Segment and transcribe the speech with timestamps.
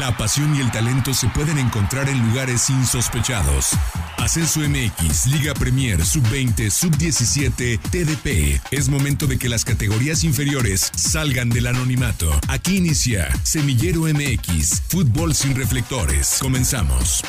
[0.00, 3.72] La pasión y el talento se pueden encontrar en lugares insospechados.
[4.16, 8.58] Ascenso MX, Liga Premier, Sub-20, Sub-17, TDP.
[8.70, 12.30] Es momento de que las categorías inferiores salgan del anonimato.
[12.48, 16.38] Aquí inicia Semillero MX, Fútbol sin reflectores.
[16.40, 17.22] Comenzamos.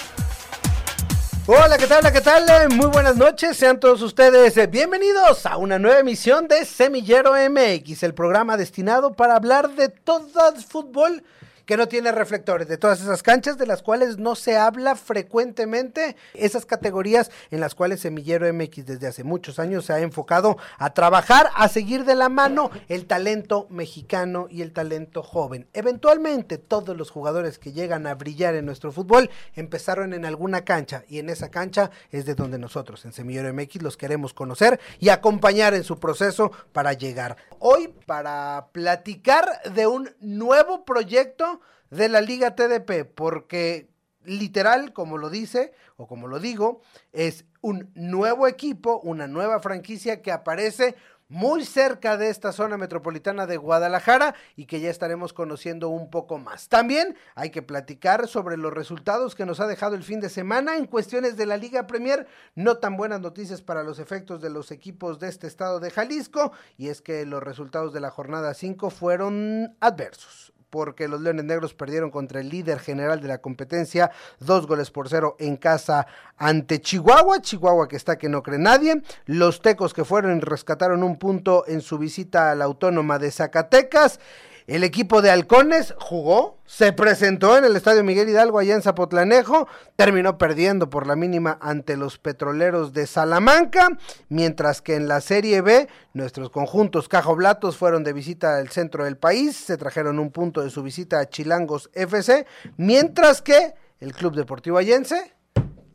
[1.45, 2.09] Hola, ¿qué tal?
[2.13, 2.45] ¿Qué tal?
[2.49, 7.33] Eh, Muy buenas noches, sean todos ustedes eh, bienvenidos a una nueva emisión de Semillero
[7.33, 11.21] MX, el programa destinado para hablar de todo el fútbol
[11.65, 16.15] que no tiene reflectores, de todas esas canchas de las cuales no se habla frecuentemente,
[16.33, 20.93] esas categorías en las cuales Semillero MX desde hace muchos años se ha enfocado a
[20.93, 25.67] trabajar, a seguir de la mano el talento mexicano y el talento joven.
[25.73, 31.03] Eventualmente todos los jugadores que llegan a brillar en nuestro fútbol empezaron en alguna cancha
[31.07, 35.09] y en esa cancha es de donde nosotros en Semillero MX los queremos conocer y
[35.09, 37.37] acompañar en su proceso para llegar.
[37.59, 41.52] Hoy para platicar de un nuevo proyecto
[41.93, 43.89] de la Liga TDP, porque
[44.25, 50.21] literal, como lo dice o como lo digo, es un nuevo equipo, una nueva franquicia
[50.21, 50.95] que aparece
[51.29, 56.37] muy cerca de esta zona metropolitana de Guadalajara y que ya estaremos conociendo un poco
[56.37, 56.69] más.
[56.69, 60.77] También hay que platicar sobre los resultados que nos ha dejado el fin de semana
[60.77, 64.71] en cuestiones de la Liga Premier, no tan buenas noticias para los efectos de los
[64.71, 68.89] equipos de este estado de Jalisco y es que los resultados de la jornada 5
[68.89, 74.65] fueron adversos porque los Leones Negros perdieron contra el líder general de la competencia, dos
[74.65, 79.61] goles por cero en casa ante Chihuahua, Chihuahua que está que no cree nadie, los
[79.61, 84.19] Tecos que fueron y rescataron un punto en su visita a la Autónoma de Zacatecas,
[84.67, 89.67] el equipo de Halcones jugó, se presentó en el Estadio Miguel Hidalgo allá en Zapotlanejo,
[89.95, 93.97] terminó perdiendo por la mínima ante los petroleros de Salamanca,
[94.29, 99.17] mientras que en la Serie B nuestros conjuntos Cajoblatos fueron de visita al centro del
[99.17, 102.45] país, se trajeron un punto de su visita a Chilangos FC,
[102.77, 105.33] mientras que el Club Deportivo Allense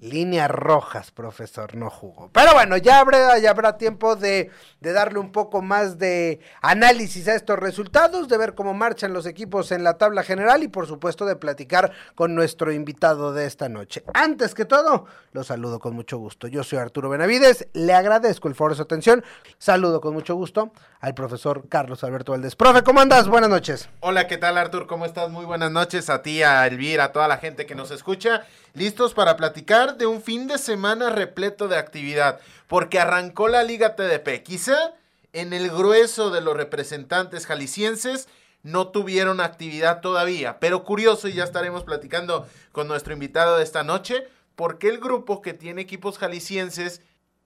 [0.01, 2.31] líneas rojas, profesor, no jugó.
[2.33, 4.51] Pero bueno, ya habrá, ya habrá tiempo de,
[4.81, 9.27] de, darle un poco más de análisis a estos resultados, de ver cómo marchan los
[9.27, 13.69] equipos en la tabla general y por supuesto de platicar con nuestro invitado de esta
[13.69, 14.05] noche.
[14.15, 16.49] Antes que todo, lo saludo con mucho gusto.
[16.49, 19.25] Yo soy Arturo Benavides, le agradezco el favor de su atención.
[19.59, 22.57] Saludo con mucho gusto al profesor Carlos Alberto Valdés.
[22.57, 23.29] Profe, ¿cómo andas?
[23.29, 23.89] Buenas noches.
[24.01, 24.87] Hola, ¿qué tal Artur?
[24.87, 25.31] ¿Cómo estás?
[25.31, 28.45] Muy buenas noches a ti, a Elvira, a toda la gente que nos escucha.
[28.75, 33.97] Listos para platicar de un fin de semana repleto de actividad, porque arrancó la Liga
[33.97, 34.43] TDP.
[34.43, 34.93] Quizá
[35.33, 38.29] en el grueso de los representantes jaliscienses
[38.63, 43.85] no tuvieron actividad todavía, pero curioso y ya estaremos platicando con nuestro invitado de esta
[43.85, 47.01] noche, porque el grupo que tiene equipos jaliscienses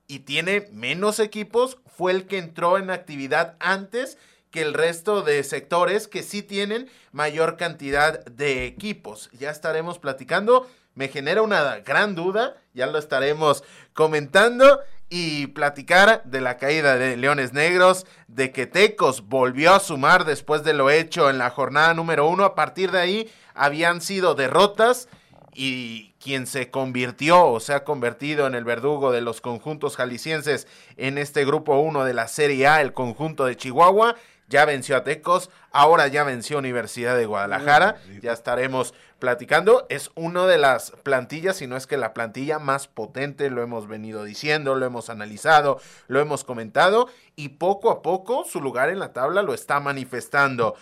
[0.06, 4.18] y tiene menos equipos fue el que entró en actividad antes
[4.50, 9.30] que el resto de sectores que sí tienen mayor cantidad de equipos.
[9.32, 16.40] Ya estaremos platicando me genera una gran duda, ya lo estaremos comentando y platicar de
[16.40, 21.28] la caída de Leones Negros, de que Tecos volvió a sumar después de lo hecho
[21.28, 25.08] en la jornada número uno, a partir de ahí habían sido derrotas
[25.54, 30.66] y quien se convirtió o se ha convertido en el verdugo de los conjuntos jaliscienses
[30.96, 34.16] en este grupo 1 de la Serie A, el conjunto de Chihuahua,
[34.48, 40.48] ya venció a Tecos, ahora ya venció Universidad de Guadalajara, ya estaremos platicando, es una
[40.48, 44.74] de las plantillas, si no es que la plantilla más potente, lo hemos venido diciendo,
[44.74, 49.42] lo hemos analizado, lo hemos comentado y poco a poco su lugar en la tabla
[49.42, 50.74] lo está manifestando.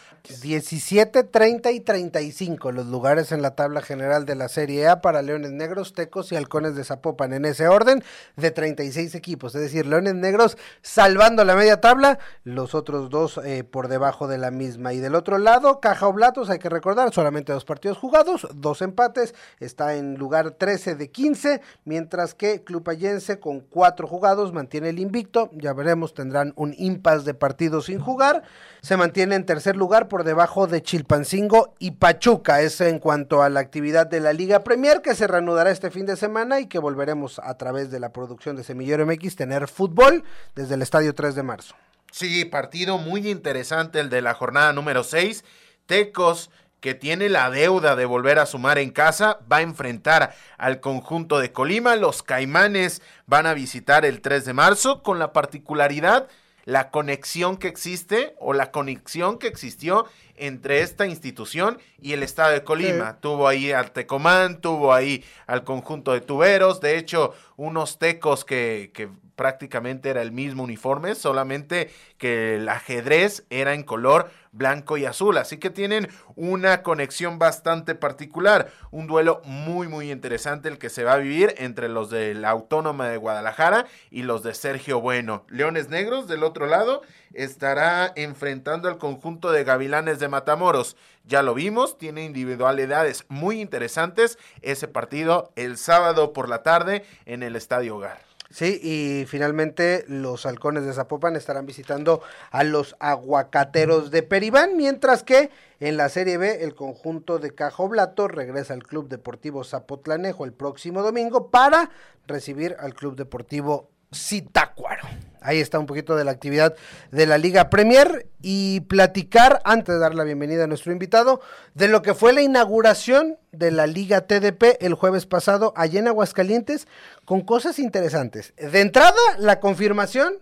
[0.43, 5.23] 17, 30 y 35 los lugares en la tabla general de la Serie A para
[5.23, 8.03] Leones Negros, Tecos y Halcones de Zapopan en ese orden
[8.37, 13.65] de 36 equipos, es decir, Leones Negros salvando la media tabla, los otros dos eh,
[13.65, 17.53] por debajo de la misma y del otro lado, Caja Oblatos, hay que recordar, solamente
[17.53, 23.41] dos partidos jugados, dos empates, está en lugar 13 de 15, mientras que Club Allense
[23.41, 28.43] con cuatro jugados mantiene el invicto, ya veremos, tendrán un impas de partidos sin jugar,
[28.83, 33.49] se mantiene en tercer lugar por debajo de Chilpancingo y Pachuca, es en cuanto a
[33.49, 36.79] la actividad de la Liga Premier que se reanudará este fin de semana y que
[36.79, 40.25] volveremos a través de la producción de Semillero MX tener fútbol
[40.55, 41.75] desde el estadio 3 de marzo.
[42.13, 45.45] Sí, partido muy interesante el de la jornada número 6.
[45.87, 46.51] Tecos
[46.81, 51.39] que tiene la deuda de volver a sumar en casa, va a enfrentar al conjunto
[51.39, 51.97] de Colima.
[51.97, 56.29] Los Caimanes van a visitar el 3 de marzo con la particularidad,
[56.65, 60.07] la conexión que existe o la conexión que existió
[60.37, 63.13] entre esta institución y el estado de Colima.
[63.13, 63.17] Sí.
[63.21, 68.91] Tuvo ahí al Tecomán, tuvo ahí al conjunto de tuberos, de hecho, unos tecos que,
[68.95, 69.09] que
[69.41, 75.39] prácticamente era el mismo uniforme, solamente que el ajedrez era en color blanco y azul.
[75.39, 78.71] Así que tienen una conexión bastante particular.
[78.91, 82.51] Un duelo muy, muy interesante el que se va a vivir entre los de la
[82.51, 85.47] Autónoma de Guadalajara y los de Sergio Bueno.
[85.49, 87.01] Leones Negros del otro lado
[87.33, 90.99] estará enfrentando al conjunto de Gavilanes de Matamoros.
[91.25, 97.43] Ya lo vimos, tiene individualidades muy interesantes ese partido el sábado por la tarde en
[97.43, 98.30] el Estadio Hogar.
[98.51, 102.21] Sí, y finalmente los halcones de Zapopan estarán visitando
[102.51, 108.27] a los aguacateros de Peribán, mientras que en la Serie B el conjunto de Cajoblato
[108.27, 111.91] regresa al Club Deportivo Zapotlanejo el próximo domingo para
[112.27, 115.30] recibir al Club Deportivo Zitácuaro.
[115.41, 116.75] Ahí está un poquito de la actividad
[117.11, 121.41] de la Liga Premier y platicar, antes de dar la bienvenida a nuestro invitado,
[121.75, 126.09] de lo que fue la inauguración de la Liga TDP el jueves pasado allá en
[126.09, 126.87] Aguascalientes
[127.25, 128.53] con cosas interesantes.
[128.57, 130.35] De entrada, la confirmación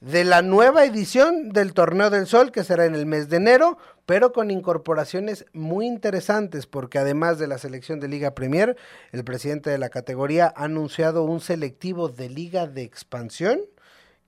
[0.00, 3.78] de la nueva edición del Torneo del Sol que será en el mes de enero,
[4.04, 8.76] pero con incorporaciones muy interesantes porque además de la selección de Liga Premier,
[9.12, 13.60] el presidente de la categoría ha anunciado un selectivo de Liga de Expansión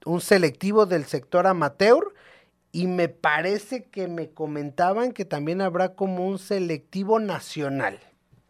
[0.05, 2.13] un selectivo del sector amateur
[2.71, 7.99] y me parece que me comentaban que también habrá como un selectivo nacional.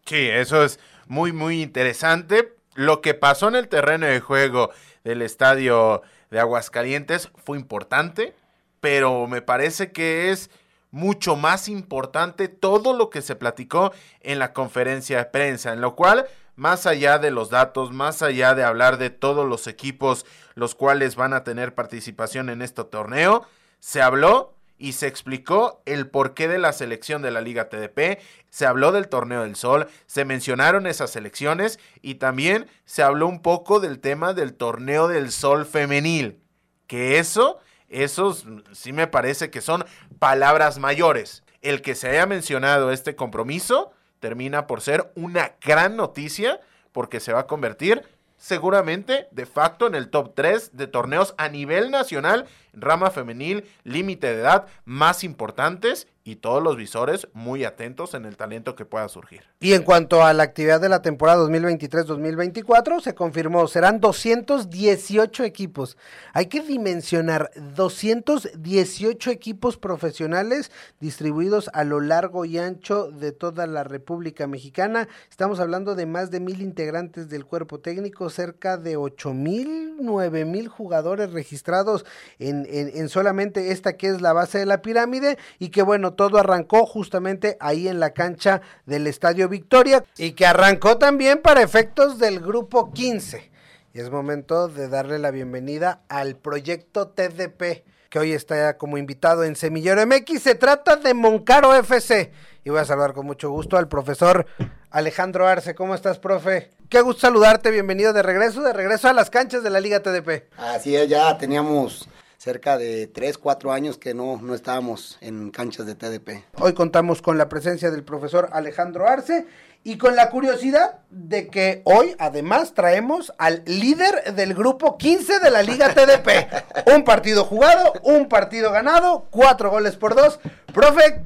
[0.05, 2.53] Sí, eso es muy, muy interesante.
[2.75, 4.71] Lo que pasó en el terreno de juego
[5.03, 8.35] del estadio de Aguascalientes fue importante,
[8.79, 10.49] pero me parece que es
[10.91, 13.91] mucho más importante todo lo que se platicó
[14.21, 16.25] en la conferencia de prensa, en lo cual
[16.57, 20.25] más allá de los datos, más allá de hablar de todos los equipos
[20.55, 23.47] los cuales van a tener participación en este torneo,
[23.79, 28.19] se habló y se explicó el porqué de la selección de la Liga TDP,
[28.49, 33.41] se habló del Torneo del Sol, se mencionaron esas selecciones y también se habló un
[33.41, 36.39] poco del tema del Torneo del Sol femenil,
[36.87, 39.85] que eso, esos sí me parece que son
[40.19, 41.43] palabras mayores.
[41.61, 46.59] El que se haya mencionado este compromiso termina por ser una gran noticia
[46.91, 48.03] porque se va a convertir
[48.37, 54.27] seguramente de facto en el top 3 de torneos a nivel nacional, rama femenil, límite
[54.27, 59.07] de edad más importantes y todos los visores muy atentos en el talento que pueda
[59.07, 59.43] surgir.
[59.61, 65.95] Y en cuanto a la actividad de la temporada 2023-2024, se confirmó, serán 218 equipos.
[66.33, 70.69] Hay que dimensionar 218 equipos profesionales
[70.99, 75.07] distribuidos a lo largo y ancho de toda la República Mexicana.
[75.29, 80.43] Estamos hablando de más de mil integrantes del cuerpo técnico, cerca de 8 mil, 9
[80.43, 82.03] mil jugadores registrados
[82.37, 86.16] en, en, en solamente esta que es la base de la pirámide y que bueno,
[86.17, 91.61] todo arrancó justamente ahí en la cancha del Estadio Victoria y que arrancó también para
[91.61, 93.49] efectos del grupo 15.
[93.93, 99.45] Y es momento de darle la bienvenida al proyecto TDP, que hoy está como invitado
[99.45, 100.41] en Semillero MX.
[100.41, 102.31] Se trata de Moncaro FC.
[102.65, 104.45] Y voy a saludar con mucho gusto al profesor
[104.91, 105.73] Alejandro Arce.
[105.73, 106.69] ¿Cómo estás, profe?
[106.89, 107.71] Qué gusto saludarte.
[107.71, 110.43] Bienvenido de regreso, de regreso a las canchas de la Liga TDP.
[110.57, 115.85] Así es, ya teníamos cerca de 3, 4 años que no, no estábamos en canchas
[115.85, 116.45] de TDP.
[116.59, 119.47] Hoy contamos con la presencia del profesor Alejandro Arce
[119.83, 125.51] y con la curiosidad de que hoy además traemos al líder del grupo 15 de
[125.51, 126.87] la Liga TDP.
[126.95, 130.39] un partido jugado, un partido ganado, cuatro goles por dos.
[130.73, 131.21] Profe,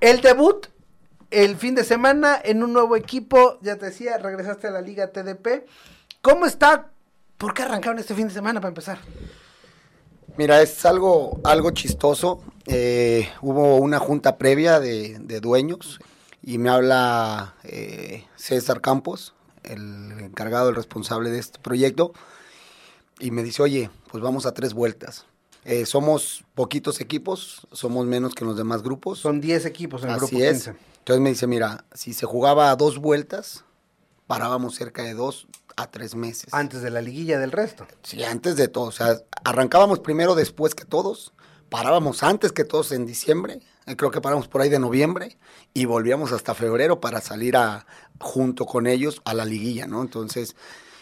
[0.00, 0.66] el debut
[1.32, 5.12] el fin de semana en un nuevo equipo, ya te decía, regresaste a la Liga
[5.12, 5.66] TDP.
[6.20, 6.90] ¿Cómo está?
[7.38, 8.98] ¿Por qué arrancaron este fin de semana para empezar?
[10.36, 12.40] Mira, es algo, algo chistoso.
[12.66, 16.00] Eh, hubo una junta previa de, de dueños
[16.42, 22.12] y me habla eh, César Campos, el encargado, el responsable de este proyecto,
[23.18, 25.26] y me dice, oye, pues vamos a tres vueltas.
[25.64, 29.20] Eh, somos poquitos equipos, somos menos que los demás grupos.
[29.20, 30.64] Son 10 equipos en el Así grupo es.
[30.64, 30.74] 15.
[30.98, 33.64] Entonces me dice, mira, si se jugaba a dos vueltas,
[34.26, 36.52] parábamos cerca de dos a tres meses.
[36.52, 37.86] Antes de la liguilla del resto.
[38.02, 38.84] Sí, antes de todo.
[38.84, 41.32] O sea, arrancábamos primero después que todos,
[41.68, 45.38] parábamos antes que todos en diciembre, eh, creo que paramos por ahí de noviembre,
[45.74, 47.86] y volvíamos hasta febrero para salir a,
[48.20, 50.02] junto con ellos a la liguilla, ¿no?
[50.02, 50.54] Entonces,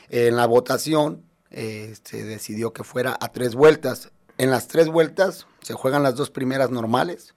[0.08, 4.10] en la votación eh, se decidió que fuera a tres vueltas.
[4.38, 7.34] En las tres vueltas se juegan las dos primeras normales,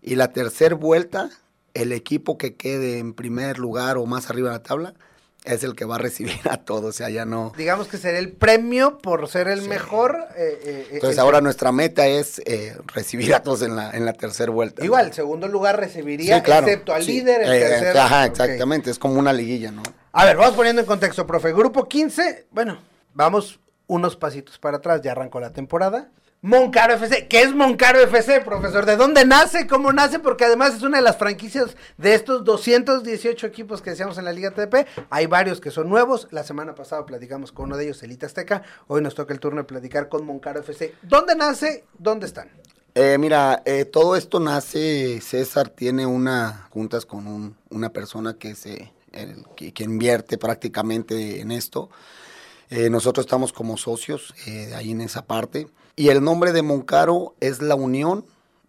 [0.00, 1.30] y la tercera vuelta,
[1.74, 4.94] el equipo que quede en primer lugar o más arriba de la tabla,
[5.44, 7.52] es el que va a recibir a todos, o sea, ya no...
[7.56, 10.16] Digamos que será el premio por ser el mejor.
[10.36, 14.04] eh, eh, Entonces eh, ahora nuestra meta es eh, recibir a todos en la, en
[14.04, 14.84] la tercera vuelta.
[14.84, 16.66] Igual, segundo lugar recibiría, Sí, claro.
[16.66, 17.12] excepto al Sí.
[17.12, 18.00] líder, el tercero.
[18.00, 19.82] Ajá, exactamente, es como una liguilla, ¿no?
[20.12, 21.52] A ver, vamos poniendo en contexto, profe.
[21.52, 22.78] Grupo 15, bueno,
[23.14, 23.58] vamos
[23.88, 26.10] unos pasitos para atrás, ya arrancó la temporada.
[26.44, 28.84] Moncaro FC, ¿qué es Moncaro FC, profesor?
[28.84, 29.68] ¿De dónde nace?
[29.68, 30.18] ¿Cómo nace?
[30.18, 34.32] Porque además es una de las franquicias de estos 218 equipos que decíamos en la
[34.32, 34.88] Liga TDP.
[35.08, 36.26] Hay varios que son nuevos.
[36.32, 38.64] La semana pasada platicamos con uno de ellos, Elita Azteca.
[38.88, 40.96] Hoy nos toca el turno de platicar con Moncaro FC.
[41.02, 41.84] ¿Dónde nace?
[41.96, 42.50] ¿Dónde están?
[42.96, 48.56] Eh, mira, eh, todo esto nace, César tiene una, juntas con un, una persona que,
[48.56, 48.92] se,
[49.54, 51.88] que invierte prácticamente en esto.
[52.70, 55.68] Eh, nosotros estamos como socios eh, ahí en esa parte.
[55.96, 58.24] Y el nombre de Moncaro es la unión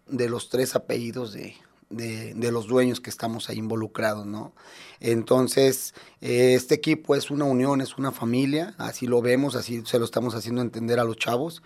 [0.06, 1.56] de los tres apellidos de,
[1.90, 4.52] de, de los dueños que estamos ahí involucrados, ¿no?
[5.00, 9.98] Entonces, eh, este equipo es una unión, es una familia, así lo vemos, así se
[9.98, 11.62] lo estamos haciendo entender a los chavos.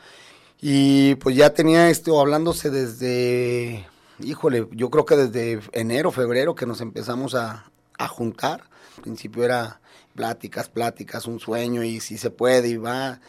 [0.60, 3.86] Y pues ya tenía esto hablándose desde,
[4.20, 8.64] híjole, yo creo que desde enero, febrero que nos empezamos a, a juntar.
[8.96, 9.80] Al principio era
[10.22, 13.20] pláticas, pláticas, un sueño y si se puede y va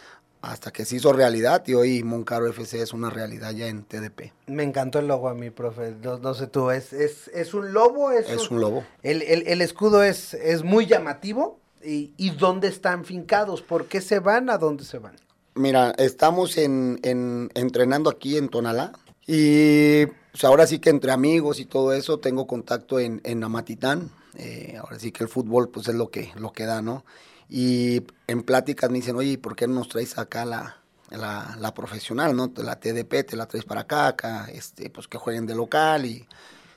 [0.41, 4.33] hasta que se hizo realidad y hoy Moncaro FC es una realidad ya en TDP.
[4.47, 5.93] Me encantó el logo a mí, profe.
[6.01, 8.09] No, no sé tú, ¿es, es, es un lobo?
[8.11, 8.83] Es, Es un lobo.
[9.03, 11.59] El, el- el escudo es, es muy llamativo.
[11.85, 13.61] Y, ¿Y dónde están fincados?
[13.61, 14.49] ¿Por qué se van?
[14.49, 15.13] ¿A dónde se van?
[15.53, 18.93] Mira, estamos en, en- entrenando aquí en Tonalá
[19.27, 24.09] y pues, ahora sí que entre amigos y todo eso tengo contacto en, en Amatitán.
[24.39, 27.03] Eh, ahora sí que el fútbol pues es lo que, lo que da, ¿no?
[27.49, 30.77] Y en pláticas me dicen, oye, ¿y ¿por qué no nos traes acá la,
[31.09, 32.51] la, profesional, ¿no?
[32.57, 36.27] La TDP, te la traes para acá, acá, este, pues que jueguen de local y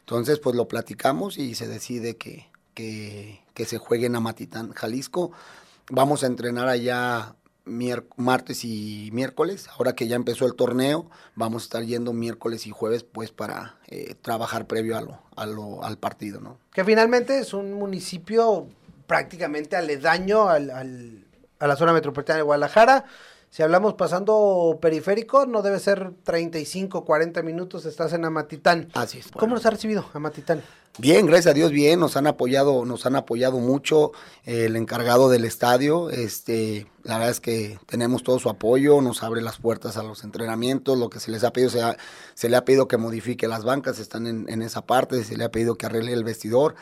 [0.00, 5.32] entonces pues lo platicamos y se decide que, que, que se juegue en Amatitán, Jalisco.
[5.90, 9.68] Vamos a entrenar allá martes y miércoles.
[9.76, 13.76] Ahora que ya empezó el torneo, vamos a estar yendo miércoles y jueves pues para
[13.88, 16.58] eh, trabajar previo a lo, a lo, al partido, ¿no?
[16.72, 18.66] Que finalmente es un municipio
[19.06, 21.24] prácticamente aledaño al, al-
[21.58, 23.04] a la zona metropolitana de Guadalajara.
[23.50, 28.88] Si hablamos pasando periférico, no debe ser 35, 40 minutos, estás en Amatitán.
[28.94, 29.30] Así es.
[29.30, 30.62] ¿Cómo nos ha recibido Amatitán?
[30.98, 34.12] Bien, gracias a Dios, bien, nos han apoyado, nos han apoyado mucho,
[34.44, 39.22] eh, el encargado del estadio, este, la verdad es que tenemos todo su apoyo, nos
[39.22, 41.80] abre las puertas a los entrenamientos, lo que se les ha pedido, se,
[42.34, 45.44] se le ha pedido que modifique las bancas, están en, en esa parte, se le
[45.44, 46.74] ha pedido que arregle el vestidor,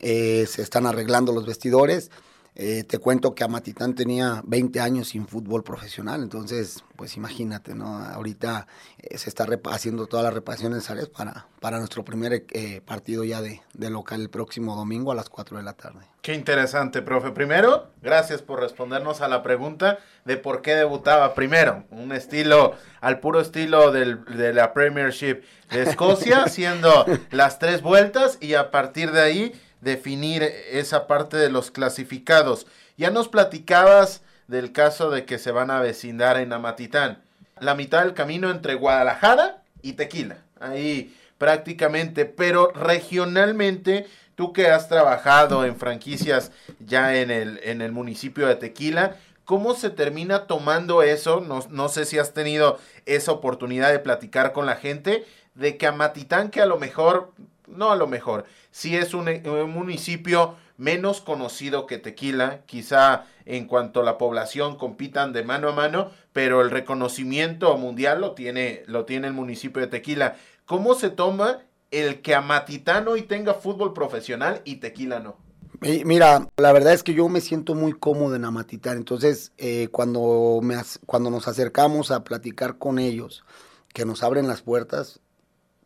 [0.00, 2.10] eh, se están arreglando los vestidores.
[2.58, 7.98] Eh, te cuento que Amatitán tenía 20 años sin fútbol profesional, entonces, pues imagínate, ¿no?
[7.98, 8.66] Ahorita
[8.98, 13.42] eh, se está haciendo todas las reparaciones necesarias para, para nuestro primer eh, partido ya
[13.42, 16.06] de, de local el próximo domingo a las 4 de la tarde.
[16.22, 17.30] Qué interesante, profe.
[17.30, 21.84] Primero, gracias por respondernos a la pregunta de por qué debutaba primero.
[21.90, 22.72] Un estilo,
[23.02, 28.70] al puro estilo del- de la Premiership de Escocia, haciendo las tres vueltas y a
[28.70, 32.66] partir de ahí definir esa parte de los clasificados.
[32.96, 37.18] Ya nos platicabas del caso de que se van a vecindar en Amatitán.
[37.60, 40.38] La mitad del camino entre Guadalajara y Tequila.
[40.60, 47.92] Ahí prácticamente, pero regionalmente, tú que has trabajado en franquicias ya en el, en el
[47.92, 51.40] municipio de Tequila, ¿cómo se termina tomando eso?
[51.40, 55.86] No, no sé si has tenido esa oportunidad de platicar con la gente, de que
[55.86, 57.32] Amatitán, que a lo mejor,
[57.68, 63.66] no a lo mejor, sí es un, un municipio menos conocido que Tequila, quizá en
[63.66, 68.82] cuanto a la población compitan de mano a mano, pero el reconocimiento mundial lo tiene,
[68.86, 70.36] lo tiene el municipio de Tequila.
[70.66, 75.36] ¿Cómo se toma el que Amatitán hoy tenga fútbol profesional y Tequila no?
[75.80, 78.96] Mira, la verdad es que yo me siento muy cómodo en Amatitán.
[78.96, 83.44] Entonces, eh, cuando, me, cuando nos acercamos a platicar con ellos,
[83.92, 85.20] que nos abren las puertas,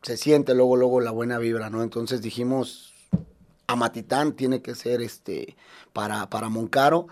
[0.03, 1.83] se siente luego, luego la buena vibra, ¿no?
[1.83, 2.93] Entonces dijimos,
[3.67, 5.57] Amatitán tiene que ser este
[5.93, 7.07] para, para Moncaro.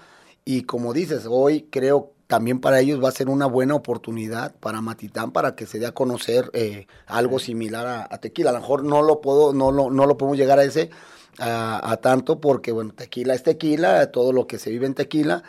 [0.45, 4.81] Y como dices, hoy creo también para ellos va a ser una buena oportunidad para
[4.81, 8.51] Matitán para que se dé a conocer eh, algo similar a, a Tequila.
[8.51, 10.91] A lo mejor no lo puedo, no lo, no lo podemos llegar a ese,
[11.39, 15.43] a, a tanto, porque bueno, Tequila es Tequila, todo lo que se vive en Tequila,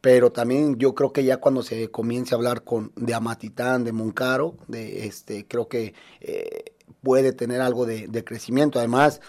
[0.00, 3.92] pero también yo creo que ya cuando se comience a hablar con de Amatitán, de
[3.92, 6.64] Moncaro, de este, creo que eh,
[7.02, 8.78] puede tener algo de, de crecimiento.
[8.78, 9.20] Además,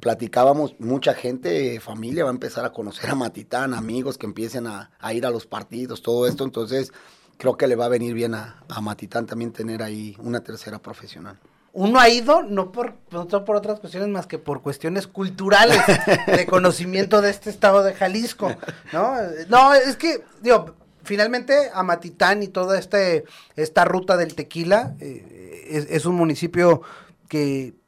[0.00, 4.66] platicábamos, mucha gente, eh, familia va a empezar a conocer a Matitán, amigos que empiecen
[4.66, 6.92] a, a ir a los partidos, todo esto, entonces
[7.36, 10.78] creo que le va a venir bien a, a Matitán también tener ahí una tercera
[10.78, 11.38] profesional.
[11.72, 15.80] Uno ha ido no por, no por otras cuestiones más que por cuestiones culturales
[16.26, 18.52] de conocimiento de este estado de Jalisco,
[18.92, 19.14] ¿no?
[19.48, 20.74] No, es que, digo,
[21.04, 23.24] finalmente Amatitán y toda este,
[23.54, 26.82] esta ruta del tequila eh, es, es un municipio
[27.30, 27.79] que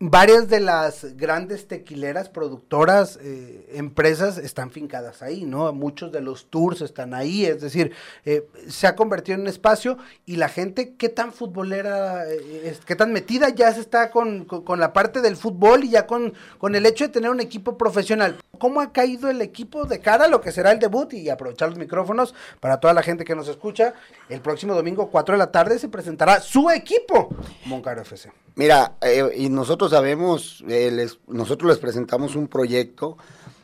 [0.00, 5.72] varias de las grandes tequileras, productoras, eh, empresas están fincadas ahí, ¿no?
[5.72, 7.92] Muchos de los tours están ahí, es decir,
[8.24, 12.94] eh, se ha convertido en un espacio y la gente, ¿qué tan futbolera, eh, qué
[12.94, 16.76] tan metida ya se está con, con, la parte del fútbol y ya con, con
[16.76, 18.36] el hecho de tener un equipo profesional?
[18.58, 21.12] ¿Cómo ha caído el equipo de cara a lo que será el debut?
[21.12, 23.94] Y aprovechar los micrófonos para toda la gente que nos escucha.
[24.28, 27.34] El próximo domingo, 4 de la tarde, se presentará su equipo,
[27.66, 28.32] Moncaro FC.
[28.56, 28.94] Mira,
[29.36, 33.16] y nosotros sabemos, eh, nosotros les presentamos un proyecto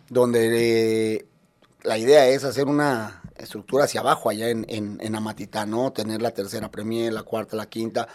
[0.08, 1.26] donde eh,
[1.82, 5.92] la idea es hacer una estructura hacia abajo allá en, en, Amatitán, ¿no?
[5.92, 8.08] Tener la tercera premier, la cuarta, la quinta,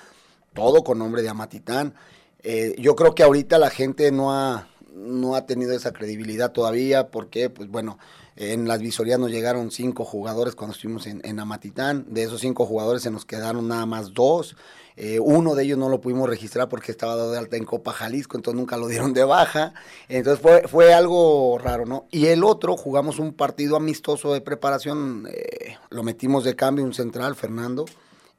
[0.54, 1.94] todo con nombre de Amatitán.
[2.42, 7.10] Eh, yo creo que ahorita la gente no ha, no ha tenido esa credibilidad todavía,
[7.10, 8.00] porque, pues bueno,
[8.36, 12.06] en las visorías nos llegaron cinco jugadores cuando estuvimos en, en Amatitán.
[12.10, 14.56] De esos cinco jugadores se nos quedaron nada más dos.
[15.02, 17.94] Eh, uno de ellos no lo pudimos registrar porque estaba dado de alta en Copa
[17.94, 19.74] Jalisco, entonces nunca lo dieron de baja.
[20.10, 22.08] Entonces fue, fue algo raro, ¿no?
[22.12, 26.94] Y el otro, jugamos un partido amistoso de preparación, eh, lo metimos de cambio, un
[26.94, 27.86] central, Fernando,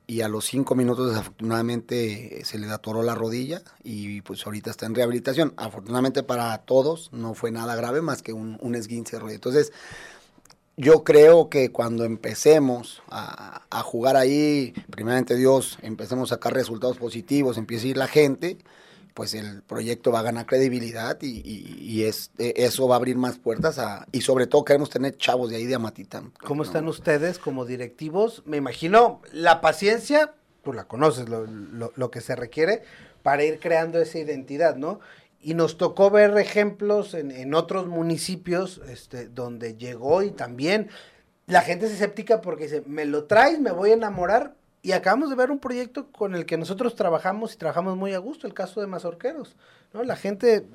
[0.06, 4.84] y a los cinco minutos desafortunadamente se le atoró la rodilla y pues ahorita está
[4.84, 5.54] en rehabilitación.
[5.56, 9.36] Afortunadamente para todos no fue nada grave más que un, un esguince de rodilla.
[9.36, 9.72] Entonces,
[10.80, 17.58] yo creo que cuando empecemos a, jugar ahí, primeramente Dios, empecemos a sacar resultados positivos,
[17.58, 18.56] empiece a ir la gente,
[19.12, 23.38] pues el proyecto va a ganar credibilidad y, es, e, eso va a abrir más
[23.38, 26.32] puertas a, y sobre todo queremos tener chavos de ahí de Amatitán.
[26.42, 28.42] ¿Cómo están ustedes como directivos?
[28.46, 30.32] Me imagino la paciencia,
[30.64, 31.46] tú la conoces, lo,
[31.94, 32.82] lo que se requiere
[33.22, 35.00] para ir creando esa identidad, ¿no?
[35.40, 40.90] Y nos tocó ver ejemplos en, en, otros municipios este, donde llegó y también
[41.50, 44.54] la gente es escéptica porque dice, me lo traes, me voy a enamorar.
[44.82, 48.18] Y acabamos de ver un proyecto con el que nosotros trabajamos y trabajamos muy a
[48.18, 49.56] gusto, el caso de Mazorqueros.
[49.92, 50.02] ¿no?
[50.04, 50.66] La gente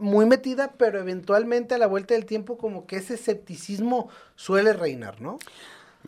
[0.00, 5.20] muy metida, pero eventualmente a la vuelta del tiempo como que ese escepticismo suele reinar,
[5.22, 5.38] ¿no?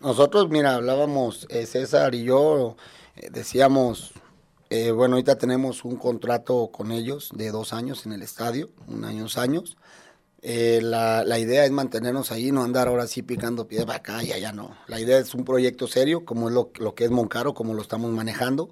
[0.00, 2.76] Nosotros, mira, hablábamos, eh, César y yo,
[3.16, 4.12] eh, decíamos,
[4.68, 9.04] eh, bueno, ahorita tenemos un contrato con ellos de dos años en el estadio, un
[9.04, 9.76] año, dos años.
[10.42, 14.32] Eh, la, la, idea es mantenernos ahí, no andar ahora sí picando piedra acá y
[14.32, 14.76] allá, no.
[14.86, 17.82] La idea es un proyecto serio, como es lo, lo que es Moncaro, como lo
[17.82, 18.70] estamos manejando.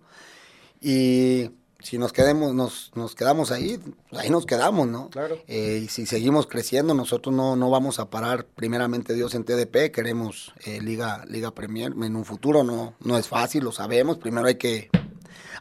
[0.81, 3.81] Y si nos, quedemos, nos, nos quedamos ahí,
[4.13, 5.11] ahí nos quedamos, ¿no?
[5.11, 5.39] Claro.
[5.47, 9.93] Eh, y si seguimos creciendo, nosotros no, no vamos a parar, primeramente Dios, en TDP,
[9.93, 14.57] queremos Liga, Liga Premier en un futuro, no, no es fácil, lo sabemos, primero hay
[14.57, 14.91] que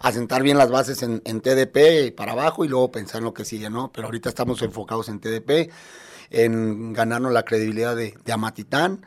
[0.04, 3.70] asentar bien las bases en, TDP para abajo y luego pensar en lo que sigue,
[3.70, 3.92] ¿no?
[3.92, 5.72] Pero ahorita estamos enfocados en TDP,
[6.30, 9.06] en ganarnos la credibilidad de, Amatitán.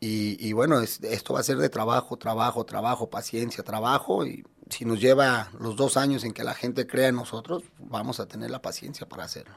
[0.00, 4.24] Y, bueno, esto va a ser de trabajo, trabajo, trabajo, paciencia, trabajo.
[4.24, 8.20] Y si nos lleva los dos años en que la gente crea en nosotros, vamos
[8.20, 9.56] a tener la paciencia para hacerlo.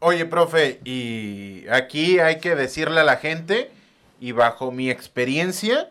[0.00, 3.70] Oye, profe, y aquí hay que decirle a la gente,
[4.20, 5.90] y bajo mi experiencia,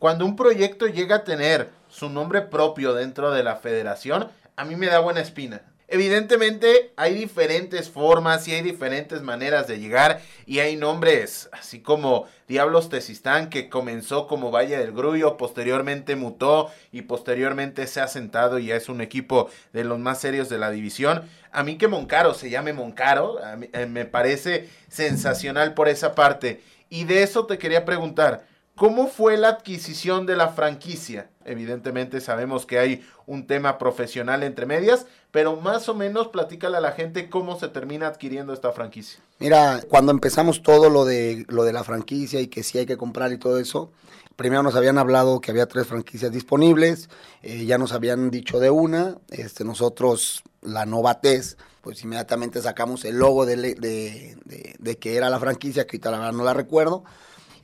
[0.00, 4.76] cuando un proyecto llega a tener su nombre propio dentro de la federación, a mí
[4.76, 5.62] me da buena espina.
[5.92, 12.26] Evidentemente hay diferentes formas y hay diferentes maneras de llegar y hay nombres así como
[12.46, 18.60] Diablos Tesistán que comenzó como Valle del Grullo, posteriormente mutó y posteriormente se ha sentado
[18.60, 21.28] y ya es un equipo de los más serios de la división.
[21.50, 23.40] A mí que Moncaro se llame Moncaro,
[23.72, 26.62] eh, me parece sensacional por esa parte.
[26.88, 28.46] Y de eso te quería preguntar,
[28.80, 31.28] ¿Cómo fue la adquisición de la franquicia?
[31.44, 36.80] Evidentemente sabemos que hay un tema profesional entre medias, pero más o menos platícale a
[36.80, 39.20] la gente cómo se termina adquiriendo esta franquicia.
[39.38, 42.96] Mira, cuando empezamos todo lo de lo de la franquicia y que sí hay que
[42.96, 43.92] comprar y todo eso,
[44.36, 47.10] primero nos habían hablado que había tres franquicias disponibles,
[47.42, 53.18] eh, ya nos habían dicho de una, este, nosotros la Novates, pues inmediatamente sacamos el
[53.18, 54.38] logo de, de,
[54.78, 57.04] de, que era la franquicia, que ahorita la verdad no la recuerdo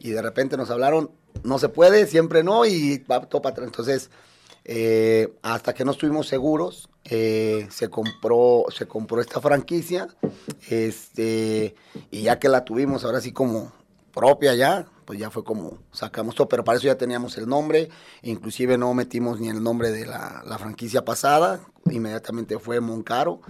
[0.07, 1.11] y de repente nos hablaron,
[1.43, 3.67] no se puede, siempre no, y va todo para atrás.
[3.67, 4.11] Entonces,
[4.65, 10.09] eh, hasta que no estuvimos seguros, eh, se compró se compró esta franquicia
[10.69, 11.77] este
[12.11, 13.71] y ya que la tuvimos ahora sí como
[14.13, 17.91] propia ya pues ya fue como sacamos todo pero para eso ya teníamos el nombre
[18.23, 21.61] inclusive no metimos ni el nombre de la, franquicia pasada
[21.93, 23.41] inmediatamente fue Moncaro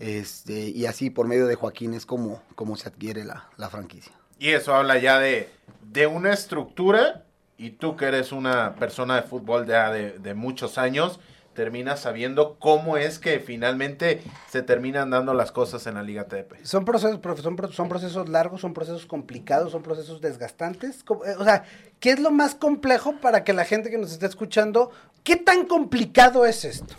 [0.00, 4.21] este y así por medio de Joaquín es como, como se adquiere la, la franquicia
[4.42, 5.48] y eso habla ya de,
[5.92, 7.22] de una estructura,
[7.56, 11.20] y tú que eres una persona de fútbol ya de, de muchos años,
[11.54, 16.64] terminas sabiendo cómo es que finalmente se terminan dando las cosas en la Liga TDP.
[16.64, 21.04] Son procesos, son, son procesos largos, son procesos complicados, son procesos desgastantes.
[21.24, 21.62] Eh, o sea,
[22.00, 24.90] ¿qué es lo más complejo para que la gente que nos esté escuchando,
[25.22, 26.96] qué tan complicado es esto?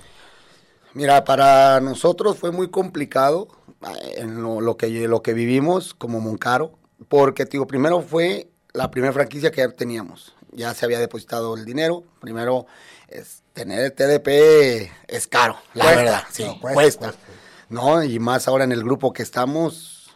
[0.93, 3.49] Mira, para nosotros fue muy complicado
[3.82, 8.89] eh, en lo, lo que, lo que vivimos como Moncaro, porque, digo, primero fue la
[8.91, 10.35] primera franquicia que teníamos.
[10.51, 12.03] Ya se había depositado el dinero.
[12.19, 12.65] Primero,
[13.07, 16.23] es, tener el TDP es caro, la Cuesta, verdad.
[16.31, 17.23] Sí, no, cuesta, cuesta, cuesta.
[17.69, 18.03] ¿No?
[18.03, 20.11] Y más ahora en el grupo que estamos,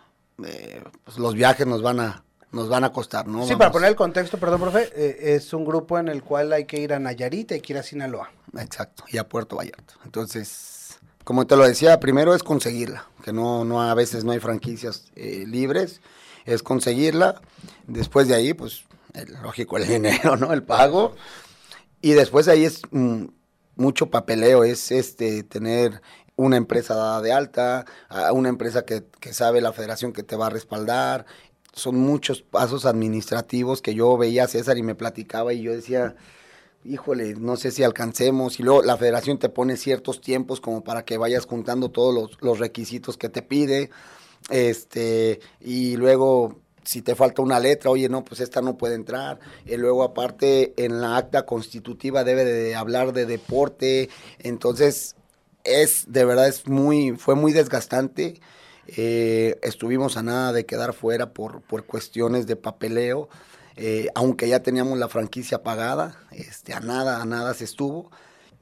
[0.45, 3.43] eh, pues los viajes nos van a, nos van a costar, ¿no?
[3.43, 6.53] Sí, Vamos- para poner el contexto, perdón, profe, eh, es un grupo en el cual
[6.53, 8.31] hay que ir a Nayarit, hay que ir a Sinaloa.
[8.59, 9.95] Exacto, y a Puerto Vallarta.
[10.05, 14.39] Entonces, como te lo decía, primero es conseguirla, que no, no a veces no hay
[14.39, 16.01] franquicias eh, libres,
[16.47, 17.41] es conseguirla.
[17.85, 20.51] Después de ahí, pues, el- lógico, el dinero, ¿no?
[20.53, 21.15] El pago.
[22.01, 23.25] Y después de ahí es mm,
[23.75, 26.01] mucho papeleo, es este tener
[26.35, 27.85] una empresa dada de alta,
[28.33, 31.25] una empresa que, que sabe la federación que te va a respaldar.
[31.73, 36.15] Son muchos pasos administrativos que yo veía a César y me platicaba y yo decía,
[36.83, 38.59] híjole, no sé si alcancemos.
[38.59, 42.37] Y luego la federación te pone ciertos tiempos como para que vayas juntando todos los,
[42.41, 43.89] los requisitos que te pide.
[44.49, 49.39] Este, y luego, si te falta una letra, oye, no, pues esta no puede entrar.
[49.65, 54.09] Y luego, aparte, en la acta constitutiva debe de hablar de deporte.
[54.39, 55.15] Entonces,
[55.63, 58.39] es, de verdad, es muy, fue muy desgastante.
[58.87, 63.27] Eh, estuvimos a nada de quedar fuera por, por cuestiones de papeleo.
[63.75, 68.11] Eh, aunque ya teníamos la franquicia pagada, este, a nada, a nada se estuvo.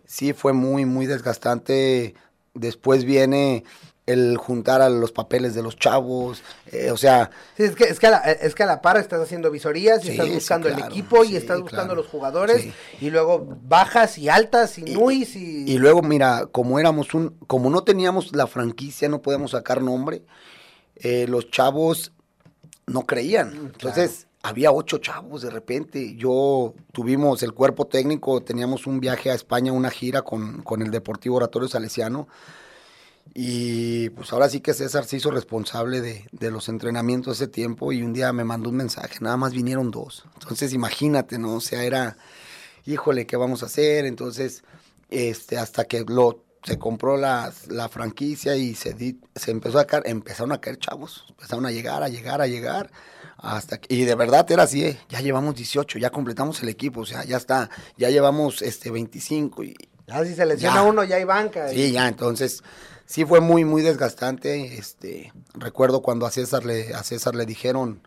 [0.06, 2.16] Sí, fue muy, muy desgastante.
[2.54, 3.64] Después viene
[4.06, 8.00] el juntar a los papeles de los chavos, eh, o sea, Sí, es que, es,
[8.00, 10.34] que a la, es que a la par estás haciendo visorías y Sí, estás sí,
[10.36, 12.68] buscando el equipo y estás buscando claro, los jugadores
[13.02, 15.64] y luego bajas y altas y, Y- nuis y...
[15.72, 20.22] Y luego, mira, como éramos un, como no teníamos la franquicia, no podíamos sacar nombre,
[20.98, 22.12] eh, los chavos
[22.86, 23.54] no creían.
[23.74, 26.16] Entonces, había ocho chavos de repente.
[26.16, 30.92] Yo tuvimos el cuerpo técnico, teníamos un viaje a España, una gira con, con el
[30.92, 32.28] Deportivo Oratorio Salesiano.
[33.34, 37.92] Y pues ahora sí que César se hizo responsable de, de los entrenamientos ese tiempo
[37.92, 40.24] y un día me mandó un mensaje, nada más vinieron dos.
[40.40, 41.56] Entonces imagínate, ¿no?
[41.56, 42.18] O sea, era,
[42.86, 44.06] híjole, ¿qué vamos a hacer?
[44.06, 44.64] Entonces,
[45.10, 49.86] este, hasta que lo, se compró la, la franquicia y se, di- se empezó a
[49.86, 52.90] caer, empezaron a caer chavos, empezaron a llegar, a llegar, a llegar,
[53.38, 54.98] hasta que, y de verdad era así, ¿eh?
[55.10, 59.64] ya llevamos 18, ya completamos el equipo, o sea, ya está, ya llevamos este 25
[59.64, 59.76] y
[60.08, 60.82] Ya si se lesiona Ya.
[60.84, 61.72] uno ya hay banca.
[61.72, 62.64] y- Sí, ya, entonces
[63.06, 64.78] sí fue muy, muy desgastante.
[64.78, 68.02] Este, recuerdo cuando a César le, a César le dijeron,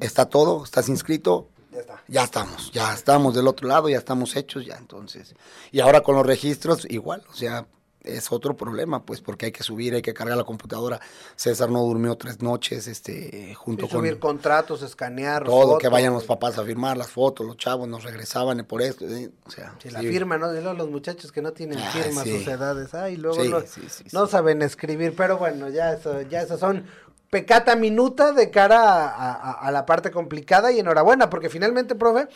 [0.00, 2.02] está todo, estás inscrito, Ya está.
[2.08, 5.34] ya estamos, ya estamos del otro lado, ya estamos hechos, ya entonces.
[5.72, 7.66] Y ahora con los registros, igual, o sea,
[8.06, 11.00] es otro problema, pues, porque hay que subir, hay que cargar la computadora.
[11.36, 15.44] César no durmió tres noches, este, junto con subir contratos, escanear.
[15.44, 18.82] todo, fotos, que vayan los papás a firmar las fotos, los chavos nos regresaban por
[18.82, 19.74] esto, eh, o sea.
[19.82, 20.50] Sí, la firma, ¿no?
[20.52, 22.94] Y luego los muchachos que no tienen Ah, firma sus edades.
[22.94, 26.56] Ay, luego Sí, no, sí, sí, no saben escribir, pero bueno, ya eso, ya eso
[26.58, 26.86] son
[27.28, 32.28] pecata minuta de cara a, a- a la parte complicada y enhorabuena, porque finalmente, profe,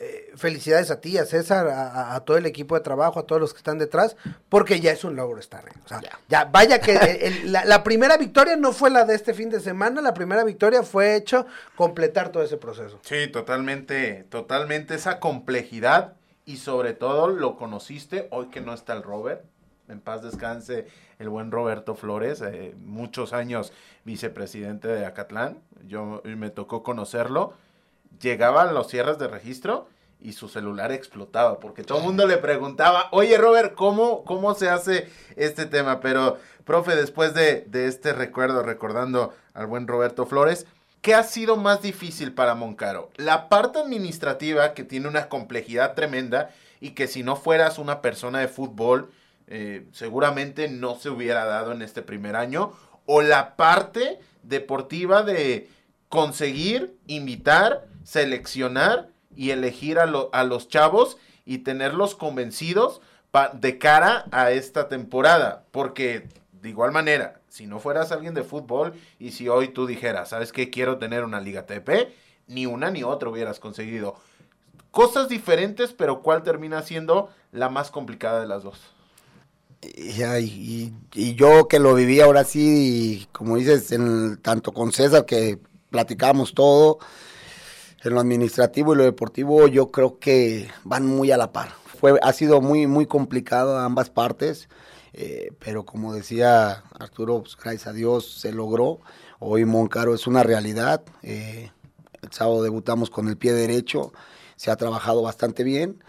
[0.00, 3.24] eh, felicidades a ti, a César, a, a- a todo el equipo de trabajo, a
[3.26, 4.16] todos los que están detrás,
[4.48, 5.66] porque ya es un logro estar.
[5.66, 5.72] ¿eh?
[5.84, 6.18] O sea, ya.
[6.28, 6.44] Ya.
[6.44, 9.58] vaya que el- el- la, la primera victoria no fue la de este fin de
[9.60, 13.00] semana, la primera victoria fue hecho completar todo ese proceso.
[13.02, 19.02] Sí, totalmente, totalmente esa complejidad y sobre todo lo conociste hoy que no está el
[19.02, 19.44] Robert.
[19.88, 20.86] En paz descanse
[21.18, 23.72] el buen Roberto Flores, eh, muchos años
[24.04, 25.58] vicepresidente de Acatlán.
[25.86, 27.54] Yo me tocó conocerlo.
[28.20, 29.88] Llegaba a los cierres de registro
[30.20, 34.68] y su celular explotaba porque todo el mundo le preguntaba, oye Robert, ¿cómo, cómo se
[34.68, 36.00] hace este tema?
[36.00, 40.66] Pero, profe, después de, de este recuerdo, recordando al buen Roberto Flores,
[41.02, 43.10] ¿qué ha sido más difícil para Moncaro?
[43.16, 48.40] La parte administrativa, que tiene una complejidad tremenda y que si no fueras una persona
[48.40, 49.10] de fútbol,
[49.46, 52.72] eh, seguramente no se hubiera dado en este primer año,
[53.06, 55.70] o la parte deportiva de
[56.08, 63.76] conseguir, invitar, seleccionar y elegir a, lo- a los chavos y tenerlos convencidos pa- de
[63.78, 65.64] cara a esta temporada.
[65.72, 70.30] Porque de igual manera, si no fueras alguien de fútbol y si hoy tú dijeras,
[70.30, 70.70] ¿sabes qué?
[70.70, 72.14] Quiero tener una liga TP,
[72.46, 74.16] ni una ni otra hubieras conseguido.
[74.90, 78.80] Cosas diferentes, pero ¿cuál termina siendo la más complicada de las dos?
[79.82, 85.24] Y, y yo que lo viví ahora sí, y como dices, en, tanto con César
[85.26, 85.58] que
[85.90, 86.98] platicamos todo,
[88.02, 91.70] en lo administrativo y lo deportivo, yo creo que van muy a la par.
[91.86, 94.68] Fue, ha sido muy, muy complicado ambas partes,
[95.12, 99.00] eh, pero como decía Arturo, pues, gracias a Dios se logró.
[99.40, 101.02] Hoy Moncaro es una realidad.
[101.22, 101.70] eh,
[102.22, 104.12] el sábado debutamos con el pie derecho,
[104.56, 106.02] se ha trabajado bastante bien,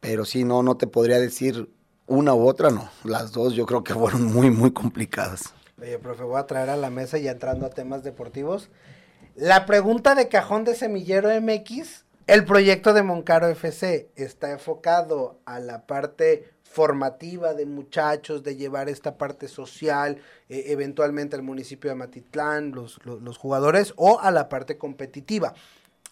[0.00, 1.70] pero sí, no, no te podría decir
[2.06, 2.88] una u otra no.
[3.04, 5.54] Las dos yo creo que fueron muy, muy complicadas.
[5.80, 8.70] Oye, profe, voy a traer a la mesa ya entrando a temas deportivos.
[9.36, 15.58] La pregunta de cajón de Semillero MX, el proyecto de Moncaro FC está enfocado a
[15.58, 20.18] la parte formativa de muchachos, de llevar esta parte social,
[20.48, 25.52] eh, eventualmente al municipio de Matitlán, los, los, los jugadores, o a la parte competitiva.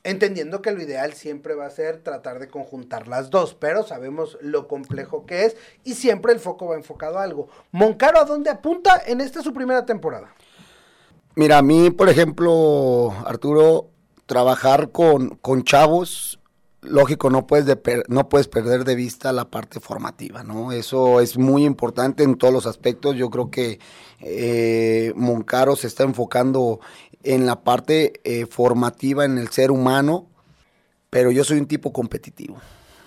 [0.03, 4.37] Entendiendo que lo ideal siempre va a ser tratar de conjuntar las dos, pero sabemos
[4.41, 7.49] lo complejo que es y siempre el foco va enfocado a algo.
[7.71, 10.35] Moncaro, ¿a dónde apunta en esta su primera temporada?
[11.35, 13.89] Mira, a mí, por ejemplo, Arturo,
[14.27, 16.41] trabajar con, con chavos,
[16.83, 17.75] lógico, no puedes,
[18.09, 20.73] no puedes perder de vista la parte formativa, ¿no?
[20.73, 23.17] Eso es muy importante en todos los aspectos.
[23.17, 23.79] Yo creo que
[24.21, 26.81] eh, Moncaro se está enfocando
[27.23, 30.29] en la parte eh, formativa, en el ser humano,
[31.09, 32.59] pero yo soy un tipo competitivo.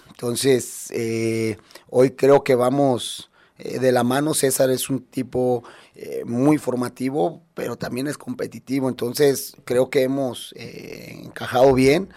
[0.09, 1.57] Entonces, eh,
[1.89, 4.33] hoy creo que vamos de la mano.
[4.33, 5.63] César es un tipo
[5.95, 8.89] eh, muy formativo, pero también es competitivo.
[8.89, 12.09] Entonces, creo que hemos encajado bien.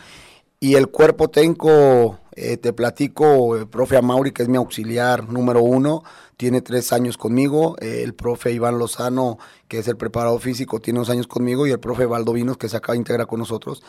[0.61, 6.03] Y el cuerpo técnico, te platico, el profe Amauri, que es mi auxiliar número uno,
[6.39, 11.01] tiene tres años conmigo, eh, el profe Iván Lozano, que es el preparado físico, tiene
[11.01, 13.83] dos años conmigo, y el profe Valdovinos, que se acaba de integrar con nosotros,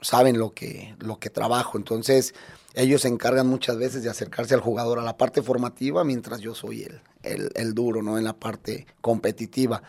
[0.00, 1.78] saben lo que, lo que trabajo.
[1.78, 2.34] Entonces,
[2.74, 6.54] ellos se encargan muchas veces de acercarse al jugador a la parte formativa, mientras yo
[6.54, 8.18] soy el, el, el duro, ¿no?
[8.18, 9.82] En la parte competitiva.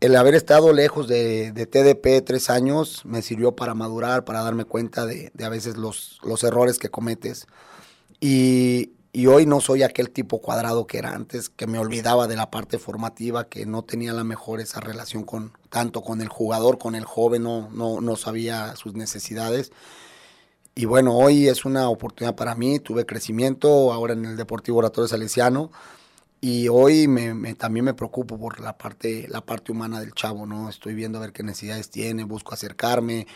[0.00, 5.06] El haber estado lejos de, TDP tres años me sirvió para madurar, para darme cuenta
[5.06, 7.46] de, de a veces los, los errores que cometes.
[8.20, 12.36] Y, y hoy no soy aquel tipo cuadrado que era antes, que me olvidaba de
[12.36, 16.78] la parte formativa, que no tenía la mejor esa relación con tanto con el jugador,
[16.78, 19.70] con el joven, no, no, no sabía sus necesidades.
[20.74, 25.08] Y bueno, hoy es una oportunidad para mí, tuve crecimiento ahora en el Deportivo Oratorio
[25.08, 25.70] Salesiano
[26.40, 30.70] y hoy me, también me preocupo por la parte, la parte humana del chavo, ¿no?
[30.70, 33.26] Estoy viendo a ver qué necesidades tiene, busco acercarme,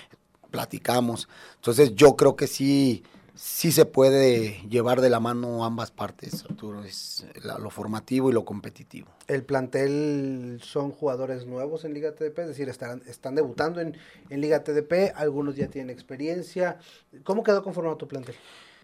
[0.50, 1.28] platicamos.
[1.56, 3.04] Entonces yo creo que sí,
[3.36, 7.26] sí se puede llevar de la mano ambas partes, Arturo, es
[7.60, 9.08] lo formativo y lo competitivo.
[9.28, 12.38] ¿El plantel son jugadores nuevos en Liga TDP?
[12.40, 13.96] Es decir, están, están debutando en,
[14.30, 16.78] en Liga TDP, algunos ya tienen experiencia.
[17.24, 18.34] ¿Cómo quedó conformado tu plantel?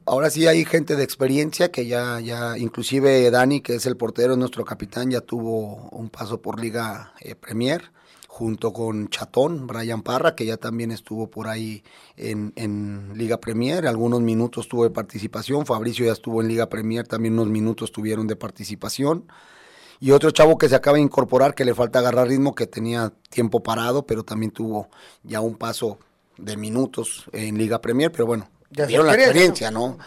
[0.04, 4.36] Ahora sí hay gente de experiencia que ya, ya, inclusive Dani, que es el portero,
[4.36, 7.92] nuestro capitán, ya tuvo un paso por Liga eh, Premier
[8.32, 11.84] junto con Chatón, Brian Parra, que ya también estuvo por ahí
[12.16, 17.06] en, en, Liga Premier, algunos minutos tuvo de participación, Fabricio ya estuvo en Liga Premier,
[17.06, 19.26] también unos minutos tuvieron de participación,
[20.00, 23.12] y otro chavo que se acaba de incorporar, que le falta agarrar ritmo, que tenía
[23.28, 24.88] tiempo parado, pero también tuvo
[25.22, 25.98] ya un paso
[26.38, 29.98] de minutos en Liga Premier, pero bueno, ya vieron la experiencia, ¿no?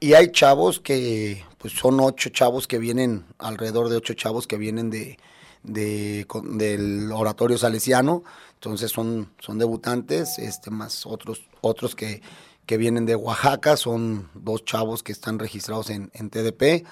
[0.00, 4.56] Y hay chavos que, pues son ocho chavos que vienen, alrededor de ocho chavos que
[4.56, 5.18] vienen de,
[5.62, 12.22] de, con, del oratorio salesiano, entonces son, son debutantes, este, más otros, otros que,
[12.66, 16.86] que vienen de Oaxaca, son dos chavos que están registrados en, en TDP,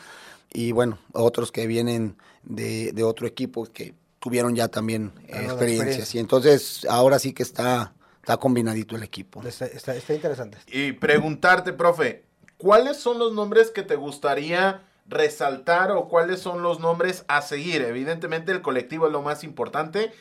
[0.52, 6.14] y bueno, otros que vienen de, de, otro equipo que tuvieron ya también eh, experiencias.
[6.14, 9.42] Y entonces ahora sí que está, está combinadito el equipo.
[9.42, 10.58] Está, está, está interesante.
[10.66, 12.24] Y preguntarte, profe,
[12.56, 17.82] ¿cuáles son los nombres que te gustaría resaltar o cuáles son los nombres a seguir.
[17.82, 20.12] Evidentemente el colectivo es lo más importante,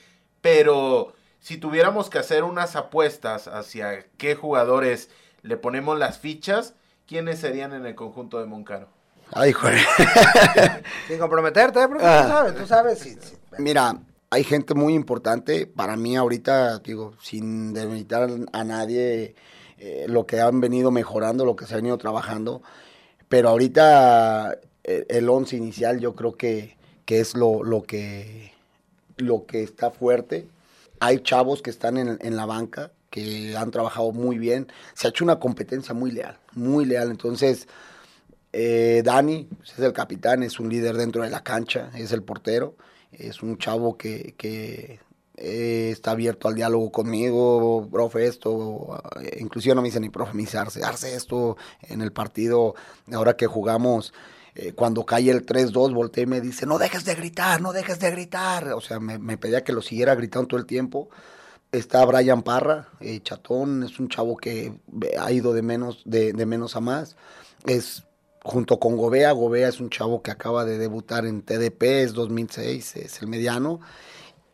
[0.41, 5.09] pero si tuviéramos que hacer unas apuestas hacia qué jugadores
[5.41, 6.73] le ponemos las fichas,
[7.05, 8.87] ¿quiénes serían en el conjunto de Moncaro?
[9.33, 9.79] Ay, joder.
[11.07, 11.87] Sin comprometerte, ¿eh?
[12.01, 12.21] ah.
[12.23, 12.99] tú sabes, tú sabes.
[12.99, 13.35] Sí, sí.
[13.57, 13.97] Mira,
[14.29, 15.67] hay gente muy importante.
[15.67, 19.35] Para mí ahorita, digo, sin demeritar a nadie,
[19.77, 22.61] eh, lo que han venido mejorando, lo que se ha venido trabajando.
[23.27, 28.51] Pero ahorita el once inicial yo creo que, que es lo, lo, que,
[29.17, 30.47] lo que está fuerte.
[30.99, 34.67] Hay chavos que están en, en, la banca, que han trabajado muy bien.
[34.93, 37.11] Se ha hecho una competencia muy leal, muy leal.
[37.11, 37.67] Entonces,
[38.51, 42.23] eh, Dani pues, es el capitán, es un líder dentro de la cancha, es el
[42.23, 42.75] portero.
[43.11, 44.99] Es un chavo que, que
[45.37, 50.33] eh, está abierto al diálogo conmigo, profe, esto, eh, inclusive no me dice ni profe,
[50.33, 52.73] me dice Arce, Arce esto en el partido,
[53.13, 54.13] ahora que jugamos
[54.59, 57.99] eh, cuando cae el 3-2, volteé y me dice, no dejes de gritar, no dejes
[57.99, 58.73] de gritar.
[58.73, 61.09] O sea, me, pedía que lo siguiera gritando todo el tiempo.
[61.71, 64.73] Está Brian Parra, eh, chatón, es un chavo que
[65.19, 67.15] ha ido de menos, de, de menos a más.
[67.67, 68.03] Es
[68.41, 72.95] junto con Gobea, Gobea es un chavo que acaba de debutar en TDP, es 2006,
[72.95, 73.79] es el mediano.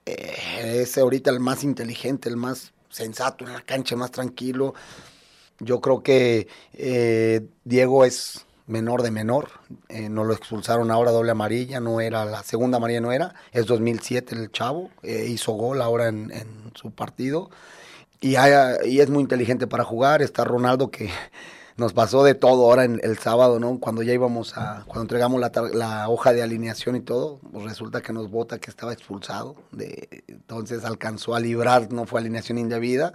[0.05, 4.73] Eh, es ahorita el más inteligente, el más sensato en la cancha, más tranquilo.
[5.59, 6.49] Yo creo que
[7.63, 9.49] Diego es menor de menor.
[9.89, 13.65] Eh, nos lo expulsaron ahora doble amarilla, no era, la segunda amarilla no era, es
[13.65, 16.31] 2007 el chavo, eh, hizo gol ahora en,
[16.75, 17.49] su partido.
[18.19, 21.09] Y, y, es muy inteligente para jugar, está Ronaldo que
[21.77, 23.79] nos pasó de todo ahora en el sábado, ¿no?
[23.79, 28.01] Cuando ya íbamos a, cuando entregamos la, la hoja de alineación y todo, pues resulta
[28.01, 33.13] que nos vota que estaba expulsado, de, entonces alcanzó a librar, no fue alineación indebida.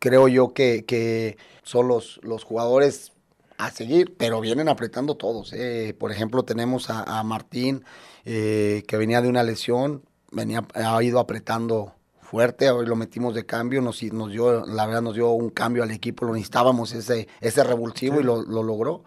[0.00, 3.12] Creo yo que, que son los, los jugadores
[3.58, 5.52] a seguir, pero vienen apretando todos.
[5.52, 5.94] Eh.
[5.98, 7.84] Por ejemplo, tenemos a, a Martín,
[8.24, 13.46] eh, que venía de una lesión, venía, ha ido apretando fuerte, hoy lo metimos de
[13.46, 17.28] cambio, nos, nos dio, la verdad nos dio un cambio al equipo, lo necesitábamos ese,
[17.40, 18.20] ese revulsivo sí.
[18.20, 19.04] y lo, lo, logró.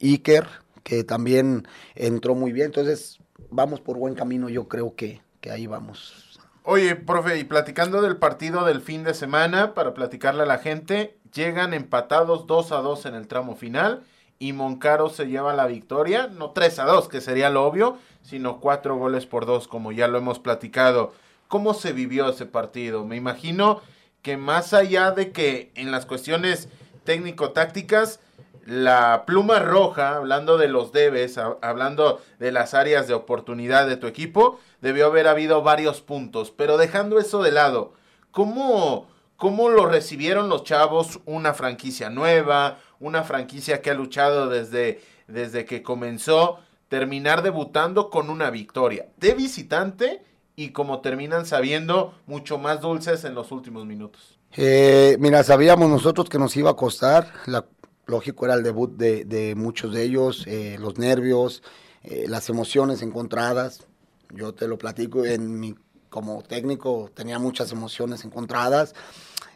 [0.00, 0.46] Iker,
[0.82, 3.18] que también entró muy bien, entonces
[3.50, 6.38] vamos por buen camino, yo creo que, que ahí vamos.
[6.64, 11.16] Oye, profe, y platicando del partido del fin de semana, para platicarle a la gente,
[11.34, 14.02] llegan empatados 2 a 2 en el tramo final
[14.38, 18.60] y Moncaro se lleva la victoria, no 3 a 2, que sería lo obvio, sino
[18.60, 21.12] 4 goles por 2, como ya lo hemos platicado.
[21.48, 23.04] ¿Cómo se vivió ese partido?
[23.04, 23.80] Me imagino
[24.22, 26.68] que más allá de que en las cuestiones
[27.04, 28.20] técnico-tácticas,
[28.64, 34.06] la pluma roja, hablando de los debes, hablando de las áreas de oportunidad de tu
[34.06, 36.52] equipo, debió haber habido varios puntos.
[36.52, 37.92] Pero dejando eso de lado,
[38.30, 39.08] ¿cómo,
[39.42, 41.18] cómo lo recibieron los chavos?
[41.26, 48.30] Una franquicia nueva, una franquicia que ha luchado desde, desde que comenzó, terminar debutando con
[48.30, 50.22] una victoria de visitante
[50.54, 54.38] y como terminan sabiendo, mucho más dulces en los últimos minutos.
[54.56, 57.66] Eh, mira, sabíamos nosotros que nos iba a costar, la,
[58.06, 61.64] lógico era el debut de, de muchos de ellos, eh, los nervios,
[62.04, 63.88] eh, las emociones encontradas.
[64.30, 65.74] Yo te lo platico, en mi,
[66.10, 68.94] como técnico tenía muchas emociones encontradas.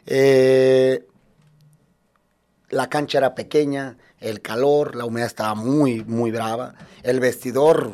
[0.07, 1.05] Eh,
[2.69, 6.75] la cancha era pequeña, el calor, la humedad estaba muy, muy brava.
[7.03, 7.93] El vestidor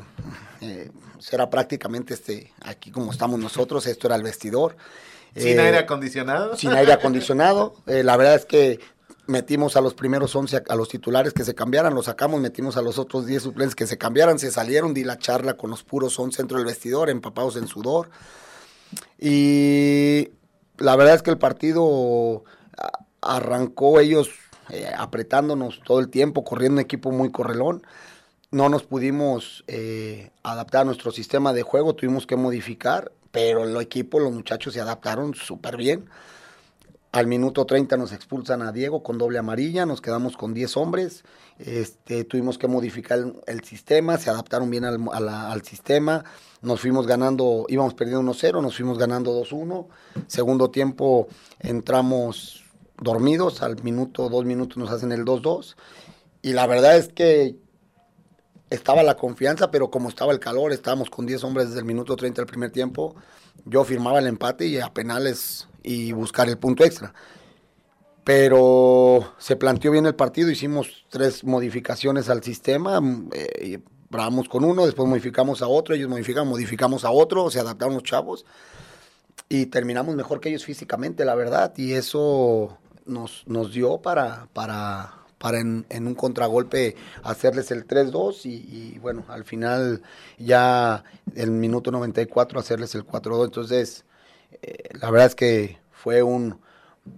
[0.62, 0.90] eh,
[1.32, 4.76] era prácticamente este, aquí como estamos nosotros, esto era el vestidor.
[5.36, 6.56] ¿Sin eh, aire acondicionado?
[6.56, 7.76] Sin aire acondicionado.
[7.88, 8.80] Eh, la verdad es que
[9.26, 12.82] metimos a los primeros 11, a los titulares que se cambiaran, los sacamos, metimos a
[12.82, 16.20] los otros 10 suplentes que se cambiaran, se salieron, di la charla con los puros
[16.20, 18.10] 11 dentro del vestidor, empapados en sudor.
[19.18, 20.30] Y
[20.78, 22.44] la verdad es que el partido
[23.22, 24.30] arrancó ellos
[24.70, 27.84] eh, apretándonos todo el tiempo, corriendo un equipo muy correlón.
[28.52, 33.76] No nos pudimos eh, adaptar a nuestro sistema de juego, tuvimos que modificar, pero el
[33.78, 36.06] equipo, los muchachos se adaptaron súper bien.
[37.14, 41.24] Al minuto 30 nos expulsan a Diego con doble amarilla, nos quedamos con 10 hombres,
[41.60, 46.24] este, tuvimos que modificar el, sistema, se adaptaron bien al, al, sistema,
[46.64, 49.86] nos fuimos ganando, íbamos perdiendo 1-0, nos fuimos ganando 2-1,
[50.26, 51.28] segundo tiempo
[51.60, 52.64] entramos
[53.00, 55.76] dormidos, al minuto, dos minutos nos hacen el 2-2.
[56.42, 57.56] Y la verdad es que
[58.72, 62.16] estaba la confianza, pero como estaba el calor, estábamos con 10 hombres desde el minuto
[62.16, 63.16] 30 del primer tiempo,
[63.66, 67.14] yo firmaba el empate y a penales y buscar el punto extra.
[68.24, 73.02] Pero se planteó bien el partido, hicimos tres modificaciones al sistema,
[73.34, 77.96] eh, probamos con uno, después modificamos a otro, ellos modifican, modificamos a otro, se adaptaron
[77.96, 78.46] los chavos
[79.50, 85.16] y terminamos mejor que ellos físicamente, la verdad, y eso nos, nos dio para, para,
[85.38, 90.02] para en, en, un contragolpe hacerles el 3-2 y, y, bueno, al final
[90.38, 91.04] ya
[91.36, 93.46] el minuto 94 hacerles el 4-2.
[93.46, 94.06] Entonces,
[94.64, 96.60] eh, la verdad es que fue un,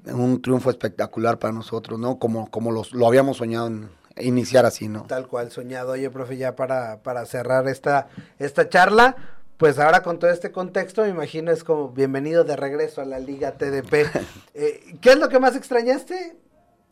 [0.06, 2.18] un triunfo espectacular para nosotros, ¿no?
[2.18, 5.04] Como, como los, lo habíamos soñado en, iniciar así, ¿no?
[5.04, 5.92] Tal cual soñado.
[5.92, 8.08] Oye, profe, ya para, para cerrar esta,
[8.40, 9.16] esta charla,
[9.58, 13.20] pues ahora con todo este contexto, me imagino es como bienvenido de regreso a la
[13.20, 13.94] Liga TDP.
[14.58, 16.38] Eh, ¿Qué es lo que más extrañaste?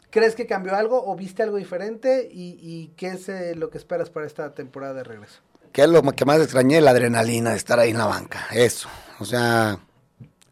[0.09, 2.27] ¿Crees que cambió algo o viste algo diferente?
[2.29, 5.39] ¿Y, y qué es eh, lo que esperas para esta temporada de regreso?
[5.71, 6.81] ¿Qué es lo que más extrañé?
[6.81, 8.47] La adrenalina de estar ahí en la banca.
[8.51, 8.89] Eso.
[9.19, 9.79] O sea,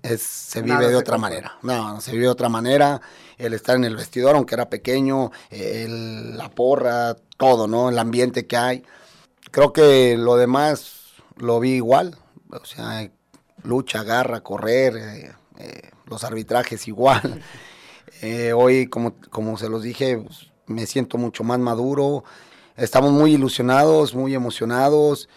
[0.04, 1.58] es, se vive Nada de otra manera.
[1.62, 3.02] No, se vive de otra manera.
[3.38, 7.90] El estar en el vestidor, aunque era pequeño, el, la porra, todo, ¿no?
[7.90, 8.84] El ambiente que hay.
[9.52, 11.02] Creo que lo demás
[11.38, 12.18] lo vi igual,
[12.52, 13.10] o sea,
[13.64, 17.42] lucha, garra, correr, eh, eh, los arbitrajes igual.
[18.24, 22.24] Eh, hoy, como, como se los dije, pues, me siento mucho más maduro,
[22.78, 25.28] estamos muy ilusionados, muy emocionados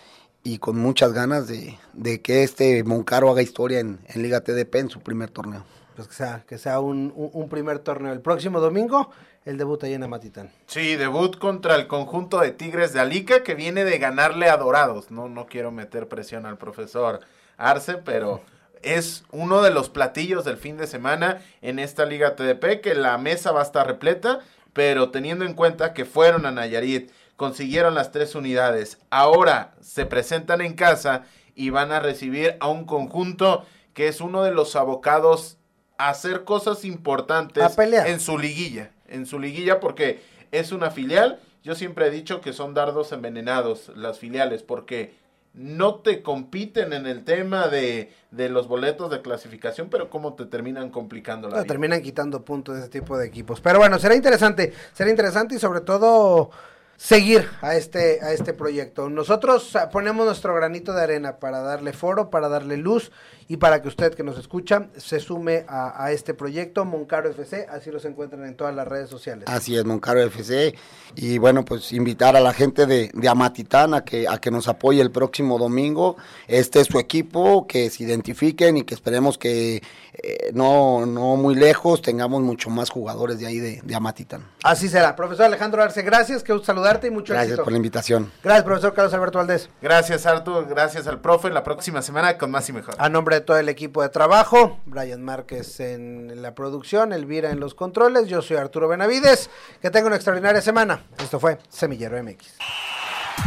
[0.44, 4.76] y con muchas ganas de, de que este Moncaro haga historia en, en, Liga TDP
[4.76, 5.64] en su primer torneo.
[5.96, 8.12] Pues que sea, que sea un, un, un primer torneo.
[8.12, 9.10] El próximo domingo
[9.44, 10.50] el debut ahí en Amatitán.
[10.66, 15.10] Sí, debut contra el conjunto de Tigres de Alica que viene de ganarle a Dorados.
[15.10, 17.20] No, no quiero meter presión al profesor
[17.56, 18.40] Arce, pero
[18.82, 23.18] es uno de los platillos del fin de semana en esta Liga TDP, que la
[23.18, 24.40] mesa va a estar repleta,
[24.72, 28.98] pero teniendo en cuenta que fueron a Nayarit consiguieron las tres unidades.
[29.10, 31.24] Ahora se presentan en casa
[31.54, 35.56] y van a recibir a un conjunto que es uno de los abocados
[35.98, 38.90] a hacer cosas importantes en su liguilla.
[39.06, 40.20] En su liguilla porque
[40.50, 41.40] es una filial.
[41.62, 45.14] Yo siempre he dicho que son dardos envenenados las filiales porque
[45.54, 50.46] no te compiten en el tema de, de, los boletos de clasificación, pero cómo te
[50.46, 51.66] terminan complicando la vida.
[51.66, 53.60] Terminan quitando puntos de ese tipo de equipos.
[53.60, 56.50] Pero bueno, será interesante, será interesante y sobre todo
[56.96, 59.08] seguir a este, a este proyecto.
[59.08, 63.10] Nosotros ponemos nuestro granito de arena para darle foro, para darle luz
[63.48, 67.90] y para que usted que nos escucha se sume a, este proyecto, Moncaro FC, así
[67.90, 69.44] los encuentran en todas las redes sociales.
[69.48, 70.74] Así es, Moncaro FC,
[71.16, 74.68] y bueno, pues invitar a la gente de, de Amatitán a que, a que nos
[74.68, 76.16] apoye el próximo domingo,
[76.46, 79.82] este es su equipo, que se identifiquen y que esperemos que
[80.14, 84.46] eh, no, no muy lejos tengamos mucho más jugadores de ahí de, de Amatitán.
[84.62, 85.16] Así será.
[85.16, 88.30] Profesor Alejandro Arce, gracias, que saludarte y mucho Gracias por la invitación.
[88.42, 89.68] Gracias, profesor Carlos Alberto Valdés.
[89.82, 92.94] Gracias, Artur, gracias al profe, la próxima semana con más y mejor.
[92.98, 97.74] A de todo el equipo de trabajo, Brian Márquez en la producción, Elvira en los
[97.74, 99.50] controles, yo soy Arturo Benavides,
[99.82, 101.04] que tenga una extraordinaria semana.
[101.18, 102.54] Esto fue Semillero MX.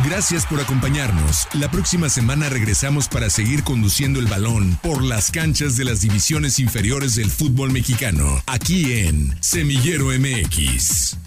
[0.05, 1.47] Gracias por acompañarnos.
[1.53, 6.59] La próxima semana regresamos para seguir conduciendo el balón por las canchas de las divisiones
[6.59, 11.26] inferiores del fútbol mexicano, aquí en Semillero MX.